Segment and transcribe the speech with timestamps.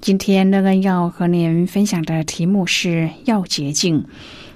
[0.00, 4.04] 今天乐恩要和您分享的题目是要洁净。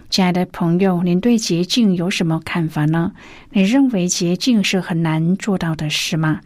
[0.08, 3.12] 亲爱的朋友，您对洁净有什么看法呢？
[3.50, 6.40] 你认为洁净是很难做到的事吗？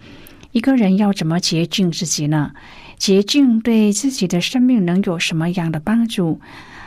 [0.53, 2.53] 一个人要怎么洁净自己呢？
[2.97, 6.41] 洁净对自己的生命能有什么样的帮助？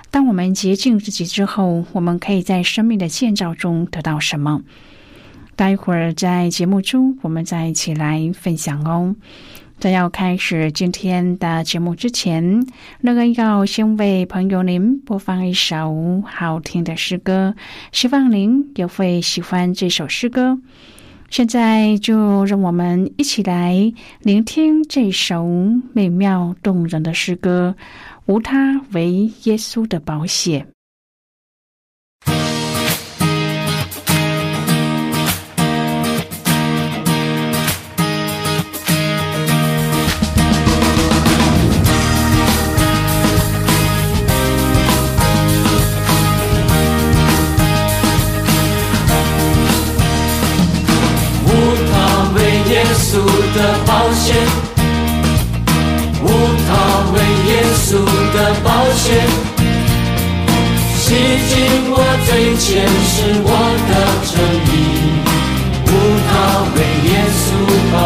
[0.10, 4.64] 当我们洁净自己之后，我们可以在生命的建造中得到什么？
[5.56, 9.16] 待会儿在节目中，我们再一起来分享哦。
[9.80, 12.66] 在要开始今天的节目之前，
[13.00, 17.56] 那个要先为朋友您播放一首好听的诗歌，
[17.94, 20.60] 希望您也会喜欢这首诗歌。
[21.30, 25.48] 现在就让我们一起来聆听这首
[25.94, 27.74] 美妙动人的诗歌，
[28.26, 30.66] 无他为耶稣的宝血。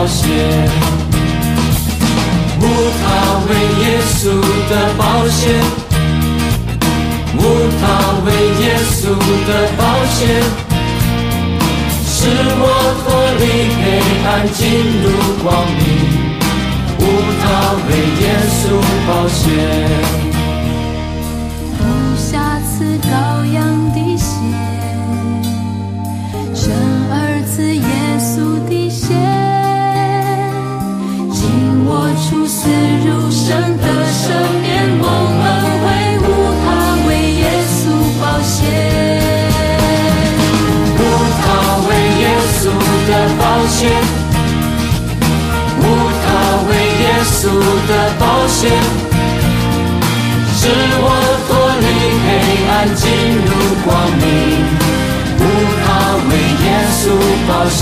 [0.03, 0.27] 稣保险，
[2.59, 2.61] 无
[2.99, 3.07] 他
[3.47, 4.19] 为耶稣
[4.69, 5.41] 的保险，
[7.37, 7.39] 无
[7.79, 7.81] 他
[8.25, 8.27] 为
[8.59, 9.01] 耶稣
[9.47, 9.81] 的保
[10.11, 10.19] 险。
[12.05, 12.11] 使
[12.59, 12.61] 我
[12.99, 13.05] 脱
[13.39, 13.41] 离
[13.79, 13.83] 黑
[14.27, 14.61] 暗，进
[15.01, 15.05] 入
[15.41, 15.47] 光
[15.77, 15.81] 明。
[16.99, 17.01] 无
[17.41, 17.43] 他
[17.87, 17.89] 为
[18.19, 18.61] 耶稣
[19.07, 19.41] 保险，
[43.73, 43.89] 险，
[45.79, 45.81] 无
[46.21, 46.25] 他
[46.69, 47.35] 为耶稣
[47.89, 48.61] 的保险，
[50.55, 50.61] 使
[51.01, 51.05] 我
[51.47, 51.49] 脱
[51.81, 51.85] 离
[52.23, 52.25] 黑
[52.69, 53.03] 暗，进
[53.47, 53.49] 入
[53.83, 53.87] 光
[54.21, 54.23] 明。
[55.39, 55.41] 无
[55.81, 55.85] 他
[56.29, 56.31] 为
[56.63, 57.01] 耶稣
[57.47, 57.81] 保险，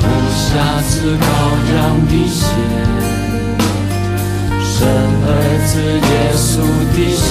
[0.00, 0.40] 无瑕
[0.88, 1.24] 疵羔
[1.74, 1.76] 羊
[2.08, 2.40] 的血，
[4.64, 4.74] 生
[5.24, 5.28] 儿
[5.68, 5.70] 子
[6.08, 6.50] 耶稣
[6.96, 7.22] 的血。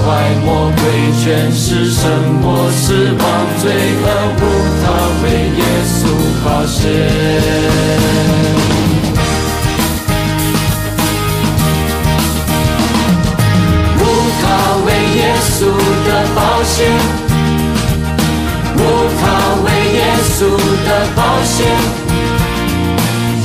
[0.00, 0.82] 败坏魔鬼，
[1.22, 3.24] 全是神魔死亡
[3.60, 3.64] 罪
[4.02, 4.04] 恶，
[4.36, 4.42] 无
[4.82, 4.84] 他
[5.22, 5.24] 为
[5.56, 5.98] 耶稣
[6.44, 6.78] 保险，
[13.98, 14.00] 无
[14.40, 14.42] 他
[14.86, 15.58] 为耶稣
[16.06, 16.78] 的保险，
[18.76, 18.78] 无
[19.20, 19.22] 他
[19.64, 20.38] 为耶稣
[20.86, 21.58] 的保险，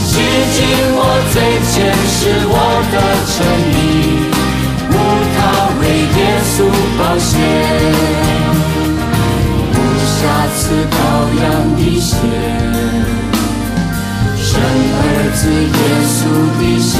[0.04, 0.10] 洗
[0.54, 0.58] 净
[0.96, 1.00] 我
[1.34, 1.36] 最
[1.72, 1.74] 前
[2.08, 2.54] 世我
[2.92, 2.96] 的
[3.28, 3.36] 诚
[3.72, 4.25] 意。
[6.18, 6.56] 耶稣
[6.98, 7.34] 保险，
[9.74, 9.76] 无
[10.06, 10.16] 瑕
[10.56, 10.58] 疵
[10.92, 10.96] 羔
[11.42, 11.44] 羊
[11.76, 12.10] 的血，
[14.38, 14.48] 生
[14.96, 14.98] 儿
[15.36, 15.40] 子
[15.76, 15.80] 耶
[16.16, 16.18] 稣
[16.58, 16.94] 的血，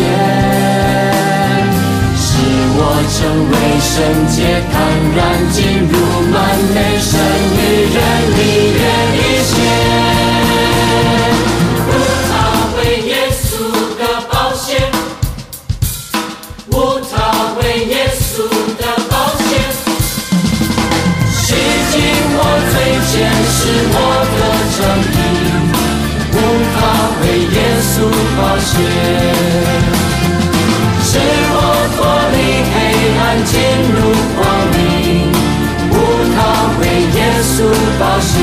[2.18, 2.24] 使
[2.78, 2.80] 我
[3.16, 3.18] 成
[3.52, 3.94] 为圣
[4.36, 4.38] 洁，
[4.72, 4.76] 坦
[5.16, 5.18] 然
[5.52, 5.58] 进
[5.88, 5.94] 入
[6.32, 6.36] 满
[6.74, 7.10] 美神
[7.56, 7.58] 与
[7.94, 7.98] 人
[8.36, 8.40] 里
[8.74, 8.78] 约
[9.16, 9.54] 一切。
[23.66, 23.98] 是我
[24.38, 24.40] 的
[24.76, 25.18] 正义，
[26.32, 26.38] 无
[28.38, 28.70] 宝血，
[31.02, 31.10] 使
[31.50, 31.58] 我
[31.96, 31.98] 脱
[32.32, 32.36] 离
[32.70, 32.76] 黑
[33.18, 33.54] 暗，进
[33.96, 33.98] 入
[34.36, 34.40] 光
[34.76, 34.78] 明。
[35.90, 35.94] 无
[36.36, 36.38] 他，
[36.80, 36.82] 为
[37.16, 37.56] 耶稣
[37.98, 38.34] 保血，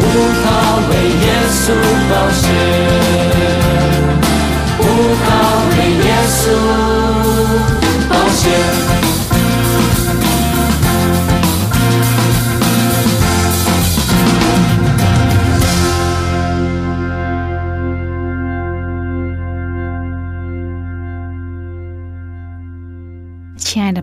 [0.00, 0.02] 无
[0.44, 0.46] 他，
[0.88, 0.90] 为
[1.24, 1.66] 耶稣
[2.08, 2.46] 保血，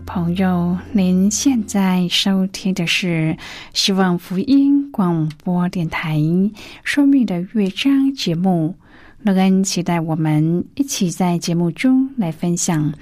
[0.06, 3.36] 朋友，您现在收听的是
[3.72, 6.16] 希望福音广播电台
[6.84, 8.74] 《生命的乐章》节目。
[9.22, 12.92] 乐恩期待我们一起在节目中来分享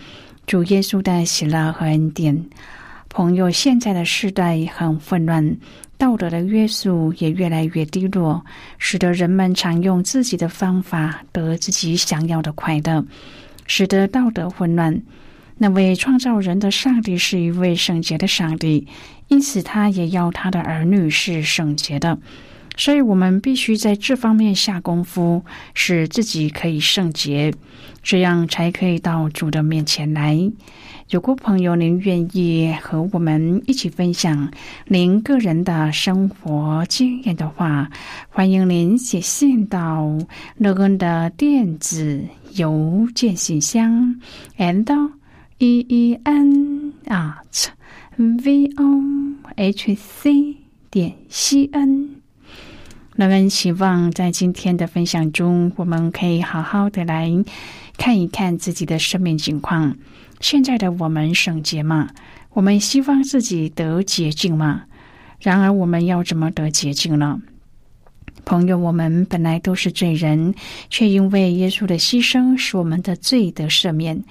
[0.46, 2.44] 主耶稣的喜乐和恩典。
[3.08, 5.56] 朋友，现在的时代很混乱，
[5.96, 8.44] 道德的约束也越来越低落，
[8.78, 13.04] 使得人们常用自己的方法得自己想要的快乐，
[13.66, 15.02] 使得道德混乱。
[15.62, 18.88] 那位创造人的上帝是一位圣洁的上帝，
[19.28, 22.18] 因此他也要他的儿女是圣洁的。
[22.78, 27.52] 所以，我们必须在这方面下功夫，使自己可以圣洁，
[28.02, 30.50] 这样才可以到主的面前来。
[31.10, 34.50] 如果朋友您愿意和我们一起分享
[34.86, 37.90] 您个人的生活经验的话，
[38.30, 40.16] 欢迎您写信到
[40.56, 42.24] 乐恩的电子
[42.54, 44.18] 邮件信箱
[44.56, 45.19] ，and。
[45.60, 47.68] E e n at
[48.16, 49.02] v o
[49.56, 50.56] h c
[50.90, 52.22] 点 c n。
[53.16, 57.30] 那么，希望在今天的分享中，我们可以好好的来
[57.98, 59.98] 看一看自己的生命情况。
[60.40, 62.08] 现在的我们圣洁吗？
[62.54, 64.84] 我们希望自己得洁净吗？
[65.40, 67.42] 然而，我们要怎么得洁净呢？
[68.44, 70.54] 朋友，我们本来都是罪人，
[70.88, 74.22] 却因为耶稣的牺牲，使我们的罪得赦免。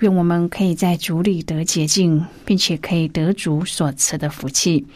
[0.00, 4.86] 愿我们可以在主里得洁净，并且可以得主所赐的福气。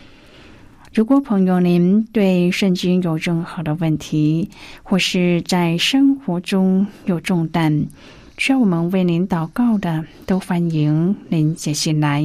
[0.92, 4.48] 如果朋友您对圣经有任何的问题，
[4.82, 7.86] 或是在生活中有重担，
[8.38, 12.24] 需要我们为您祷告的，都欢迎您写信来。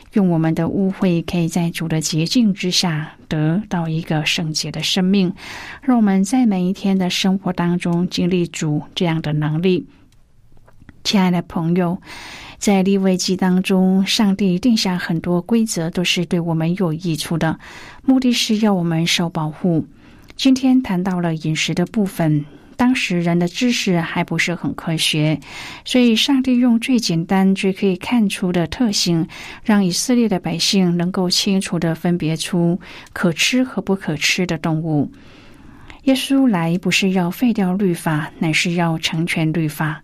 [0.13, 5.33] 用我们的污秽，可以在主的洁净之下得到一个圣洁的生命，
[5.81, 9.87] 让我们在每一天的生活当中经历主这样的能力。
[11.03, 12.01] 亲爱的朋友，
[12.57, 17.59] 在立位记当中，上帝定下很多规则，都是对我们有益处的，
[18.03, 19.87] 目的是要我们受保护。
[20.35, 22.45] 今天谈到了饮食的部分。
[22.81, 25.39] 当时人的知识还不是很科学，
[25.85, 29.27] 所以上帝用最简单、最可以看出的特性，
[29.63, 32.79] 让以色列的百姓能够清楚的分别出
[33.13, 35.11] 可吃和不可吃的动物。
[36.05, 40.01] 耶稣来不是要废掉律法，乃是要成全律法。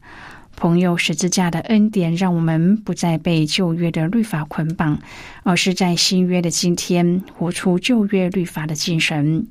[0.55, 4.99] 朋友，十字架的恩典让我们不再被旧约的律法捆绑，
[5.41, 9.47] 而是在新约的今天活出旧约律法的精神。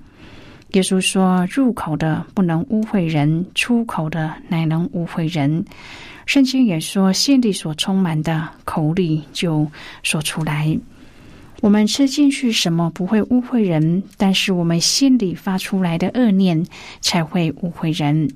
[0.73, 5.65] 耶稣说：“入口的不能污秽人，出口的乃能污秽人。”
[6.27, 9.67] 圣经也说：“心里所充满的，口里就
[10.03, 10.79] 说出来。”
[11.63, 16.67] 我们吃进去什么不会污秽人，但是我们心里发出来的恶念
[17.01, 18.29] 才会污秽人。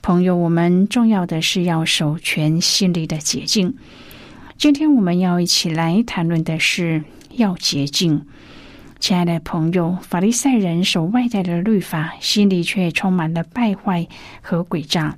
[0.00, 3.74] 朋友，我们重要的是要守全心里的洁净。
[4.56, 8.24] 今天我们要一起来谈论的是要洁净。
[8.98, 14.06] 亲爱的朋友，法利赛人守外在的律法，心里却充满了败坏
[14.40, 15.16] 和诡诈。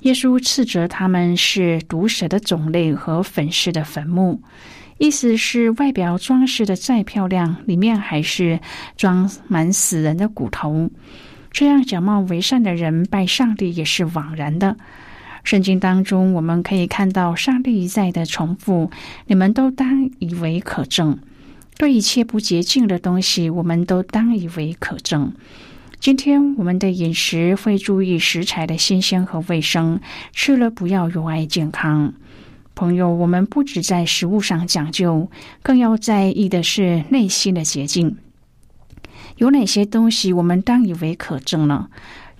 [0.00, 4.42] 耶稣斥责他们是毒蛇的种类和粉饰的坟墓，
[4.98, 8.58] 意思是外表装饰的再漂亮，里面还是
[8.96, 10.90] 装满死人的骨头。
[11.50, 14.76] 这样假冒为善的人拜上帝也是枉然的。
[15.44, 18.90] 圣经当中，我们可以看到上帝一再的重复
[19.26, 21.18] ：“你们都当以为可证。”
[21.80, 25.32] 对一切不洁净的东西，我们都当以为可证。
[25.98, 29.98] 今天我们的饮食会注意食材的新鲜和卫生，
[30.34, 32.12] 吃了不要有碍健康。
[32.74, 35.30] 朋友，我们不止在食物上讲究，
[35.62, 38.18] 更要在意的是内心的洁净。
[39.38, 41.88] 有哪些东西我们当以为可证呢？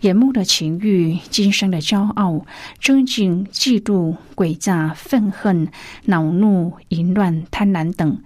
[0.02, 2.44] 眼目的情欲、今生的骄傲、
[2.78, 5.68] 争竞、嫉妒、诡诈、愤恨、
[6.04, 8.18] 恼怒、淫乱、贪婪等，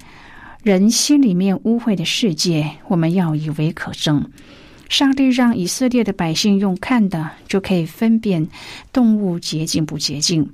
[0.64, 4.24] 人心里面污秽的世界，我们要以为可憎。
[4.88, 8.48] 上帝让以色列的百姓用看的就可以分辨
[8.90, 10.48] 动物洁净不洁净。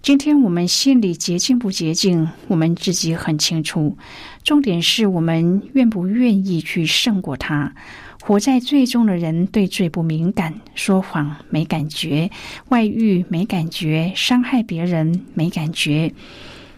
[0.00, 3.94] 今天我们心里洁净不洁净，我们自己很清楚。
[4.42, 7.74] 重点是我们愿不愿意去胜过他。
[8.22, 12.30] 活在最终的人对罪不敏感，说谎没感觉，
[12.70, 16.14] 外遇没感觉，伤害别人没感觉，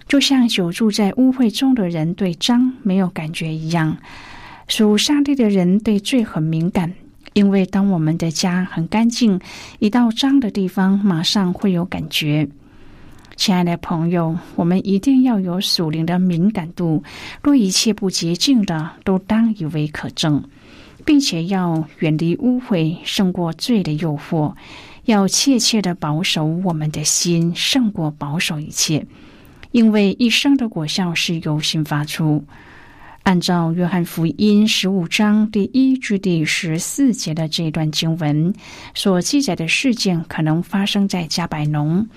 [0.06, 3.96] 就像久住在污秽中的人对脏没有感觉一样。
[4.68, 6.92] 属上帝的人对罪很敏感，
[7.32, 9.40] 因为当我们的家很干净，
[9.78, 12.48] 一到脏的地方，马上会有感觉。
[13.36, 17.02] 亲爱的朋友，我们一定要有属灵的敏感度，
[17.42, 20.44] 若一切不洁净的，都当以为可憎，
[21.04, 24.54] 并且要远离污秽，胜过罪的诱惑，
[25.06, 29.04] 要切切的保守我们的心，胜过保守一切，
[29.74, 32.44] 因为一生的果效是由心发出。
[33.24, 38.54] 按照约翰福音十五章第一至第十四节的这段经文
[38.94, 42.08] 所记载的事件，可能发生在加百农。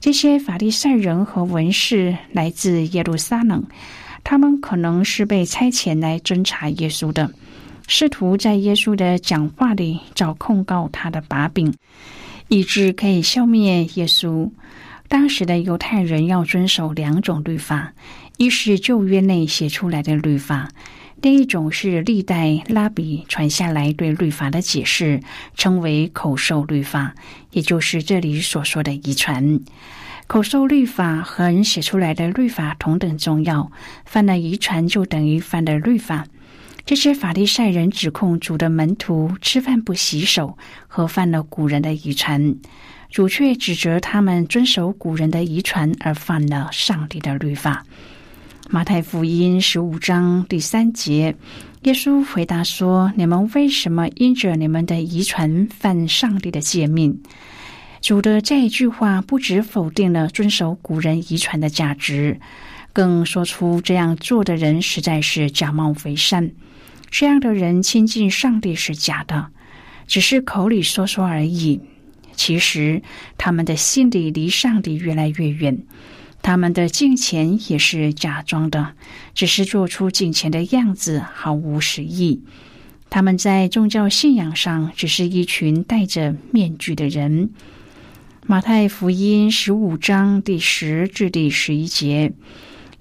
[0.00, 3.64] 这些法利赛人和文士来自耶路撒冷，
[4.24, 7.30] 他们可能是被差遣来侦查耶稣的，
[7.86, 11.72] 试图在耶稣的讲话里找控告他的把柄，
[12.48, 14.50] 以致可以消灭耶稣。
[15.08, 17.92] 当时的犹太人要遵守两种律法。
[18.38, 20.68] 一是旧约内写出来的律法，
[21.22, 25.22] 另一种是历代拉比传下来对律法的解释，
[25.54, 27.14] 称为口授律法，
[27.52, 29.58] 也就是这里所说的遗传。
[30.26, 33.72] 口授律法和写出来的律法同等重要，
[34.04, 36.26] 犯了遗传就等于犯了律法。
[36.84, 40.58] 这些法利赛人指控主的门徒吃饭不洗手，
[40.88, 42.56] 和犯了古人的遗传，
[43.10, 47.84] 主却指责他们遵守古人的遗传而犯了上帝的律法。
[48.68, 51.36] 马太福音十五章第三节，
[51.82, 57.22] 耶稣回答说：“你们为什么因着你们的遗传犯上帝的诫命？”
[58.02, 62.40] 主的这一句话不止否定了遵守古人遗传的价值，
[62.92, 66.50] 更说出这样做的人实在是假冒为善。
[67.08, 69.46] 这样的人亲近上帝是假的，
[70.08, 71.80] 只是口里说说而已。
[72.36, 73.02] 其实
[73.36, 75.82] 他们的心里离上帝越来越远。
[76.42, 78.92] 他们的敬虔也是假装的，
[79.34, 82.42] 只是做出敬虔的样子，毫无实意。
[83.10, 87.50] 他们在宗教信仰上只是一群戴着面具的人。
[88.46, 92.32] 马太福音十五章第十至第十一节，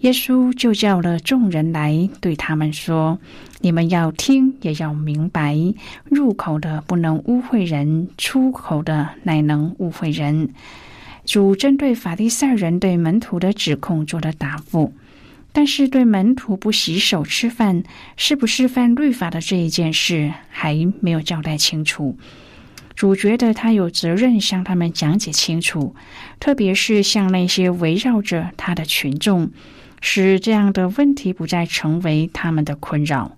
[0.06, 3.20] 耶稣就叫了众人来，对他们说
[3.62, 5.58] ：“你们要听，也要明白。
[6.04, 10.50] 入口的不能污秽人，出口的乃能污秽人。”
[11.26, 14.94] 主针对法利赛人对门徒的指控做了答复，
[15.52, 17.82] 但是对门徒不洗手吃饭
[18.16, 22.16] 是不是犯律法的这一件事还没有交代清楚。
[22.94, 25.96] 主觉得他有责任向他们讲解清楚，
[26.40, 29.50] 特别是向那些围绕着他的群众，
[30.02, 33.38] 使这样的问题不再成为他们的困扰。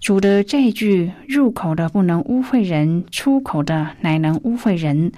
[0.00, 5.12] 主的这一句“入口的不能污秽人，出口的乃能污秽人”。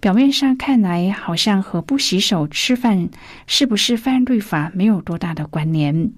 [0.00, 3.08] 表面上看来，好像和不洗手吃饭
[3.46, 6.12] 是不是犯律法没有多大的关联，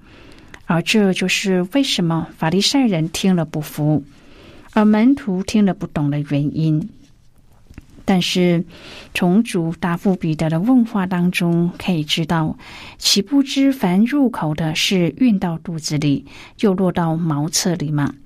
[0.67, 4.05] 而这就是为什么法利赛人听了不服，
[4.73, 6.91] 而门徒听了不懂的原因。
[8.11, 8.65] 但是，
[9.15, 12.59] 从主答复彼得的问话当中可以知道，
[12.99, 16.27] 岂不知凡入口的是运到肚子里，
[16.59, 18.17] 又落到茅厕里吗？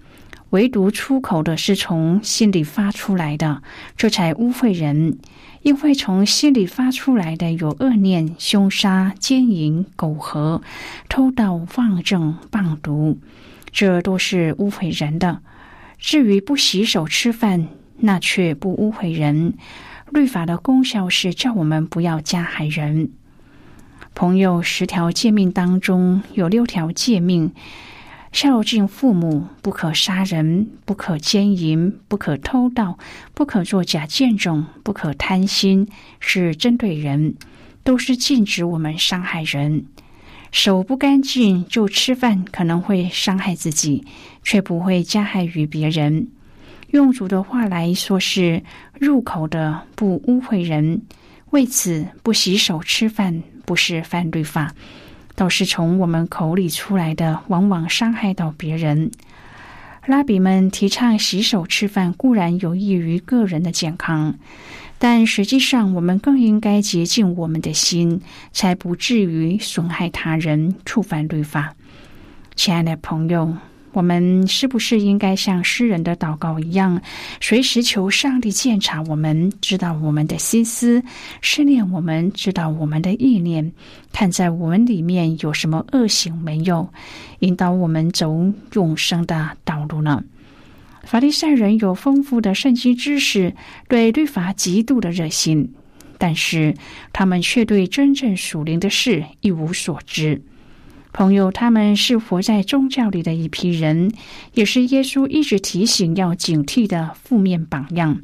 [0.48, 3.62] 唯独出口的是从心里发出来的，
[3.94, 5.18] 这才污秽人。
[5.60, 10.62] 因为从心里发出来的有恶念、凶杀、奸淫、苟合、
[11.10, 13.18] 偷盗、妄政、棒毒，
[13.70, 15.42] 这都是污秽人的。
[15.98, 17.68] 至于不洗手吃饭，
[18.04, 19.54] 那却不污秽人。
[20.12, 23.10] 律法的功效是叫我们不要加害人。
[24.14, 27.52] 朋友，十条诫命当中有六条诫命。
[28.30, 32.98] 孝敬父母，不可杀人，不可奸淫，不可偷盗，
[33.32, 35.88] 不可作假见证，不可贪心，
[36.20, 37.36] 是针对人，
[37.82, 39.86] 都是禁止我们伤害人。
[40.52, 44.04] 手不干净就吃饭，可能会伤害自己，
[44.42, 46.28] 却不会加害于别人。
[46.94, 48.62] 用主的话来说，是
[49.00, 51.02] 入口的不污秽人，
[51.50, 54.72] 为此不洗手吃饭，不是犯律法。
[55.34, 59.10] 倒是从我们口里出来的，往往伤害到别人。
[60.06, 64.36] 拉比们提倡洗手吃饭固然有益于个人的健康，
[65.00, 68.20] 但实际上我们更应该洁净我们的心，
[68.52, 71.74] 才不至于损害他人、触犯律法。
[72.54, 73.56] 亲爱的朋友。
[73.94, 77.00] 我们是不是应该像诗人的祷告一样，
[77.40, 81.02] 随时求上帝鉴察我们，知道我们的心思，
[81.40, 83.72] 试炼我们，知道我们的意念，
[84.12, 86.88] 看在我们里面有什么恶行没有，
[87.38, 90.22] 引导我们走永生的道路呢？
[91.04, 93.54] 法利赛人有丰富的圣经知识，
[93.88, 95.72] 对律法极度的热心，
[96.18, 96.74] 但是
[97.12, 100.42] 他们却对真正属灵的事一无所知。
[101.14, 104.10] 朋友，他们是活在宗教里的一批人，
[104.54, 108.20] 也是耶稣一直提醒要警惕的负面榜样。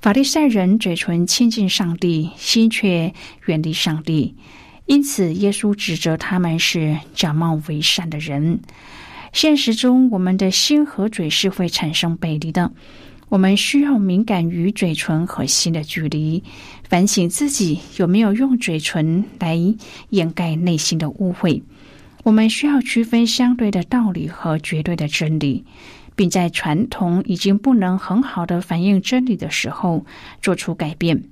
[0.00, 3.12] 法利赛人嘴唇亲近上帝，心却
[3.46, 4.36] 远离上帝，
[4.84, 8.60] 因此耶稣指责他们是假冒为善的人。
[9.32, 12.72] 现实中，我们的心和嘴是会产生背离的。
[13.28, 16.44] 我们需要敏感于嘴唇和心的距离，
[16.88, 19.58] 反省自己有没有用嘴唇来
[20.10, 21.60] 掩盖内心的污秽。
[22.22, 25.64] 我们需要区分相对的道理和绝对的真理，
[26.14, 30.06] 并在传统已经不能很好的反映真理的时候
[30.40, 31.24] 做出改变。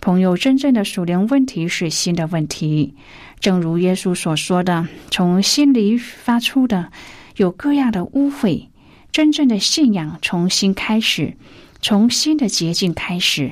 [0.00, 2.94] 朋友，真正的属灵问题是心的问题，
[3.40, 6.90] 正如耶稣所说的：“从心里发出的
[7.36, 8.67] 有各样的污秽。”
[9.12, 11.34] 真正的信仰从新开始，
[11.80, 13.50] 从新的捷径开始。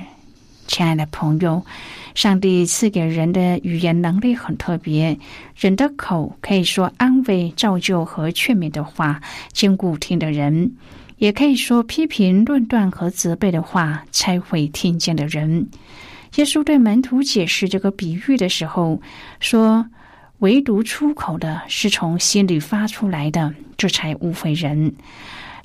[0.68, 1.64] 亲爱的朋友，
[2.14, 5.18] 上帝赐给人的语言能力很特别，
[5.56, 9.20] 人的口可以说安慰、造就和劝勉的话，
[9.52, 10.70] 兼顾听的人；
[11.18, 15.68] 也可以说批评、论断和责备的话，才会听见的人。
[16.34, 19.00] 耶稣对门徒解释这个比喻的时候
[19.40, 19.86] 说
[20.38, 24.94] ：“唯独出口的是从心里发出来的，这才污秽人。”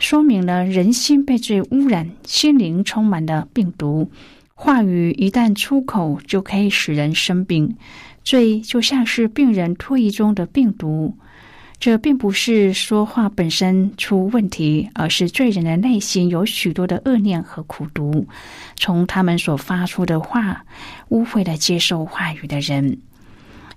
[0.01, 4.09] 说明了人心被罪污染，心灵充满了病毒。
[4.55, 7.77] 话语一旦出口，就可以使人生病。
[8.23, 11.15] 罪就像是病人唾液中的病毒。
[11.79, 18.27] 这并不是说话本身出问题，而是罪人的内心有许多的恶念和苦毒，
[18.75, 20.65] 从他们所发出的话
[21.09, 22.97] 污秽了接受话语的人。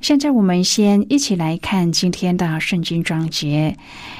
[0.04, 3.78] 现在我们先一起来看今天的圣经章节。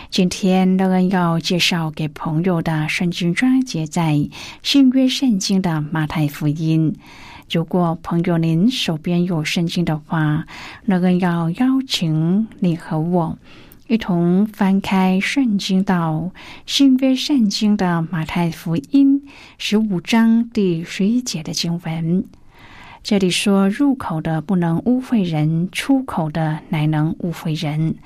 [0.08, 4.30] 今天乐恩要介绍给朋友的圣经章节在
[4.62, 6.96] 新约圣经的马太福音。
[7.50, 10.46] 如果朋友您手边有圣经的话，
[10.86, 13.38] 乐恩要邀请你和我
[13.86, 16.30] 一同翻开圣经到
[16.64, 19.22] 新约圣经的马太福音
[19.58, 22.24] 十五章第十一节的经文。
[23.04, 27.96] 这里说：“入口的不能污秽人，出口的乃能污秽人。”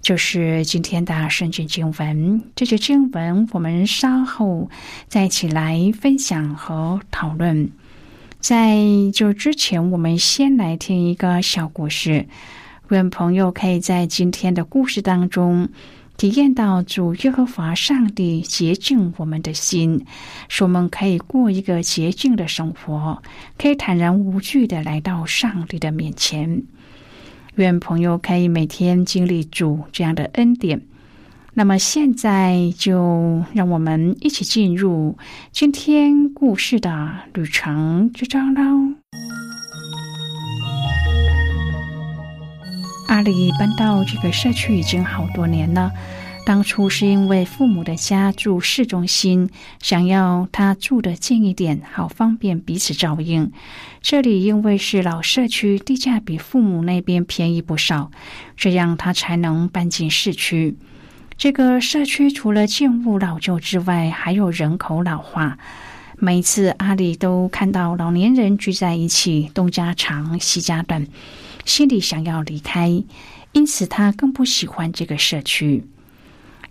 [0.00, 2.40] 就是今天的圣经经文。
[2.54, 4.70] 这些经文我们稍后
[5.08, 7.68] 再一起来分享和讨论。
[8.38, 8.76] 在
[9.12, 12.28] 这之前，我们先来听一个小故事，
[12.90, 15.68] 愿朋友可以在今天的故事当中。
[16.18, 20.04] 体验到主耶和华上帝洁净我们的心，
[20.48, 23.22] 使我们可以过一个洁净的生活，
[23.56, 26.64] 可以坦然无惧的来到上帝的面前。
[27.54, 30.82] 愿朋友可以每天经历主这样的恩典。
[31.54, 35.16] 那么现在就让我们一起进入
[35.52, 38.92] 今天故事的旅程之章喽。
[43.08, 45.90] 阿里搬到这个社区已经好多年了。
[46.44, 49.48] 当初是因为父母的家住市中心，
[49.80, 53.50] 想要他住的近一点，好方便彼此照应。
[54.02, 58.10] 这里因为是老社区，地价比父母那边便宜不少，
[58.56, 60.76] 这样他才能搬进市区。
[61.38, 65.56] 这个社区除了建物老旧之外，还有人口老化。
[66.20, 71.06] 每次阿里都看到老年人聚在一起，东家长西家短。
[71.64, 73.04] 心里想要离开，
[73.52, 75.84] 因此他更不喜欢这个社区。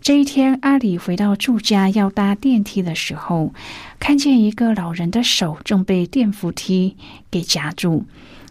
[0.01, 3.53] 这一天，阿里回到住家要搭电梯的时候，
[3.99, 6.97] 看见一个老人的手正被电扶梯
[7.31, 8.03] 给夹住，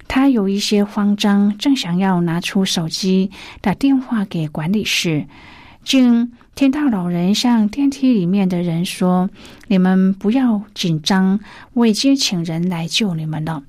[0.08, 3.30] 他有一些慌张，正想要拿出手机
[3.60, 5.26] 打电话给管理室，
[5.84, 9.28] 竟听到老人向电梯里面的人说
[9.68, 11.38] ：“你们不要紧张，
[11.74, 13.62] 我已经请人来救你们了。”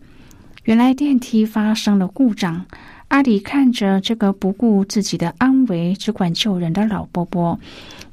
[0.63, 2.65] 原来电梯发生了故障，
[3.09, 7.59] 阿里看着这个不顾自己的安危、只管救人的老伯伯，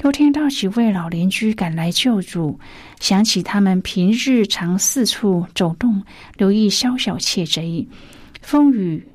[0.02, 2.58] 又听到几位老邻居赶来救助，
[2.98, 6.02] 想起他们平日常四处走动，
[6.36, 7.86] 留意宵小窃贼，
[8.42, 9.06] 风雨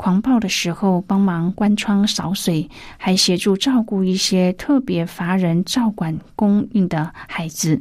[0.00, 7.78] 狂暴的时候帮忙关窗扫水，还协助照顾一些特别乏人照管供应的孩子，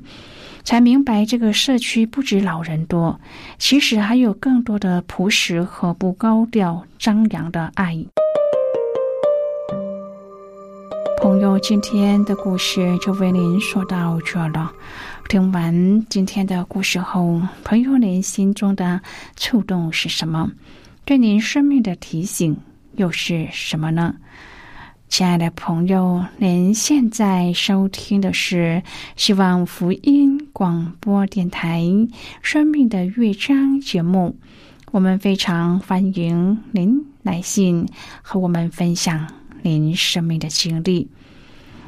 [0.65, 3.17] 才明白这个社区不止老人多，
[3.57, 7.97] 其实还有更多的朴实和不高调张扬的爱。
[11.21, 14.69] 朋友，今天的故事就为您说到这了。
[15.29, 18.99] 听完今天的故事后，朋友您心中的
[19.37, 20.51] 触动是什么？
[21.09, 22.55] 对您生命的提醒
[22.95, 24.17] 又是什么呢？
[25.07, 28.83] 亲爱的朋友，您现在收听的是
[29.15, 31.81] 希望福音广播电台
[32.43, 34.37] 《生命的乐章》节目。
[34.91, 37.87] 我们非常欢迎您来信
[38.21, 39.27] 和我们分享
[39.63, 41.09] 您生命的经历。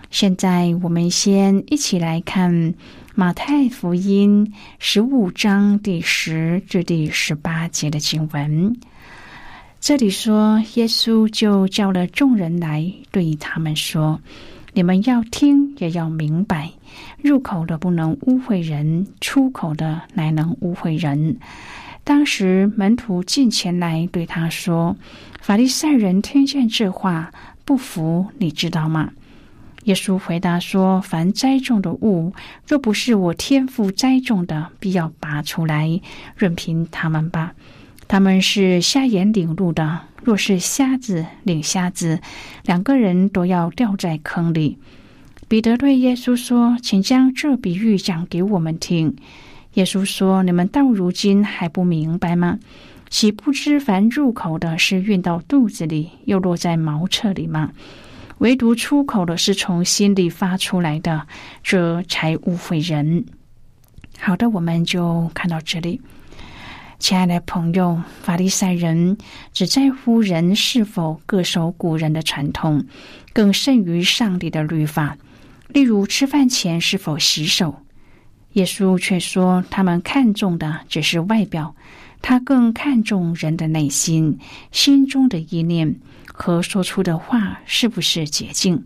[0.09, 2.73] 现在，我们先一起来看
[3.13, 8.75] 马太福音十五章第十至第十八节的经文。
[9.81, 14.21] 这里说，耶稣就叫了众人来，对他们说
[14.73, 16.69] ：“你们要听，也要明白。
[17.19, 21.35] 入口的不能污秽人，出口的乃能污秽人。”
[22.05, 24.95] 当时门徒进前来对他说
[25.41, 27.31] ：“法利赛人听见这话，
[27.65, 29.11] 不服，你知道吗？”
[29.85, 32.31] 耶稣回答说：“凡栽种的物，
[32.67, 35.99] 若不是我天父栽种的，必要拔出来，
[36.35, 37.55] 任凭他们吧。”
[38.11, 42.19] 他们是瞎眼领路的，若是瞎子领瞎子，
[42.65, 44.77] 两个人都要掉在坑里。
[45.47, 49.15] 彼得对耶稣说：“请将这比喻讲给我们听。”
[49.75, 52.59] 耶稣说：“你们到如今还不明白吗？
[53.09, 57.71] 岂不知凡入口的是运到肚子里，又落在茅厕里吗？
[58.39, 61.25] 唯独出口的是从心里发出来的，
[61.63, 63.23] 这才误会人。”
[64.19, 66.01] 好的，我们就看到这里。
[67.01, 69.17] 亲爱的朋友，法利赛人
[69.53, 72.85] 只在乎人是否恪守古人的传统，
[73.33, 75.17] 更甚于上帝的律法。
[75.69, 77.75] 例如，吃饭前是否洗手。
[78.53, 81.75] 耶稣却说，他们看重的只是外表，
[82.21, 84.37] 他更看重人的内心、
[84.71, 85.95] 心中的意念
[86.31, 88.85] 和说出的话是不是洁净。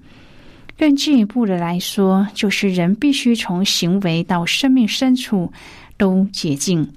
[0.77, 5.51] 更进一步的来说，就是人必须从行为到生命深处
[5.97, 6.89] 都洁净。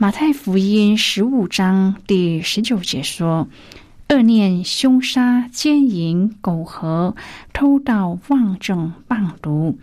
[0.00, 3.48] 马太福音十五章第十九节说
[4.10, 7.16] ：“恶念、凶杀、奸淫、苟合、
[7.52, 9.76] 偷盗、妄政、谤毒，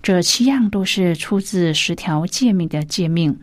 [0.00, 3.38] 这七样都是出自十条诫命的诫命。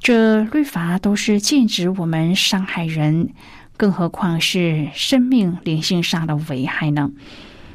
[0.00, 3.28] 这律法都是禁止我们伤害人，
[3.76, 7.10] 更何况是生命灵性上的危害呢？”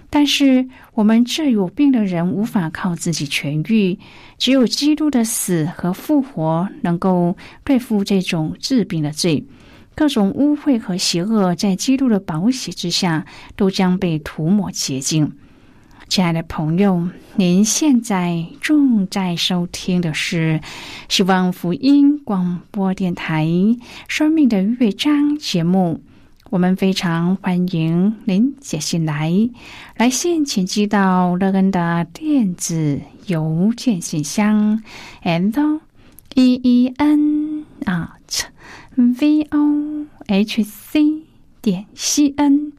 [0.09, 3.99] 但是我们这有病的人无法靠自己痊愈，
[4.37, 9.45] 只有基督的死和复活能够对付这种治病的罪。
[9.93, 15.33] 各种污秽和邪恶在基督的宝血之下都将被涂抹洁净。
[16.07, 20.61] 亲爱的朋友，您现在正在收听的是
[21.09, 23.45] 希望福音广播电台
[24.07, 26.01] 《生命的乐章》节目。
[26.49, 29.49] 我们非常欢迎您写信来，
[29.97, 34.81] 来信请寄到乐恩的电子邮件信箱
[35.23, 35.79] ，and
[36.35, 38.45] e e n at
[38.95, 41.23] v o h c
[41.61, 42.71] 点 c n。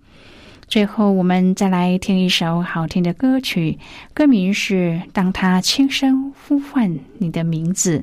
[0.67, 3.79] 最后，我们再来听一首好听的歌曲，
[4.15, 7.99] 歌名是《当他轻声呼唤你的名字》。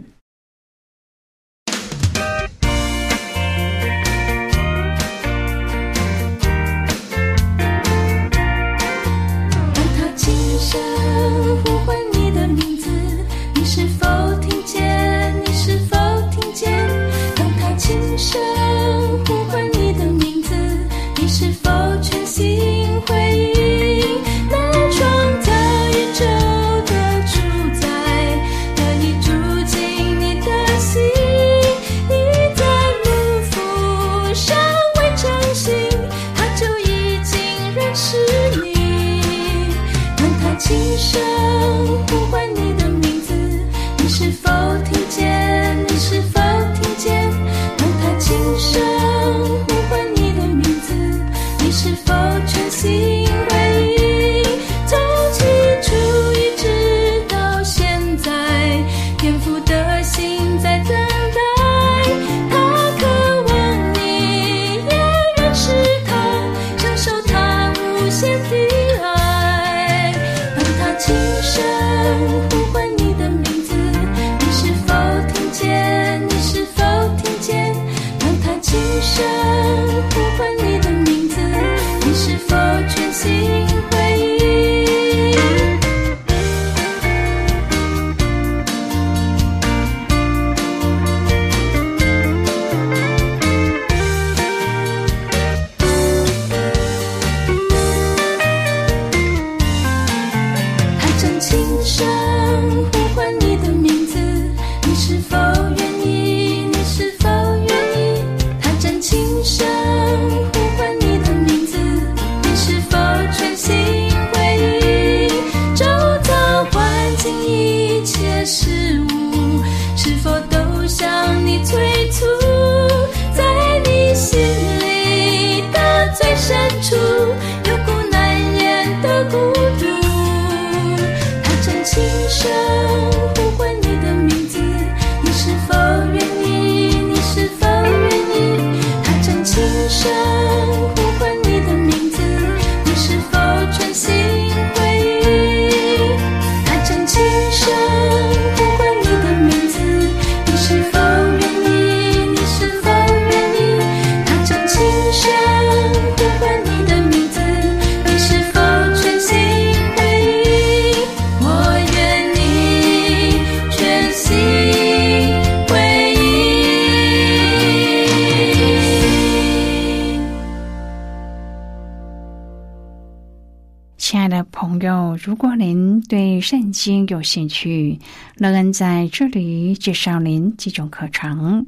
[174.08, 177.98] 亲爱的朋友，如果您对圣经有兴趣，
[178.38, 181.66] 乐恩在这里介绍您几种课程。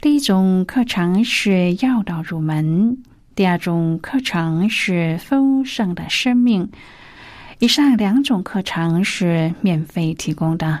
[0.00, 2.96] 第一种课程是要道入门，
[3.34, 6.70] 第二种课程是丰盛的生命。
[7.58, 10.80] 以上两种课程是免费提供的。